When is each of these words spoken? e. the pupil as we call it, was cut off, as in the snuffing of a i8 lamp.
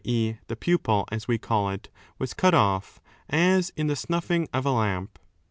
e. 0.03 0.33
the 0.47 0.55
pupil 0.55 1.05
as 1.11 1.27
we 1.27 1.37
call 1.37 1.69
it, 1.69 1.87
was 2.17 2.33
cut 2.33 2.55
off, 2.55 2.99
as 3.29 3.71
in 3.77 3.85
the 3.85 3.95
snuffing 3.95 4.47
of 4.51 4.65
a 4.65 4.69
i8 4.69 4.75
lamp. 4.79 5.19